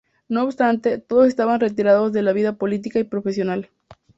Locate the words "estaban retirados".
1.27-2.11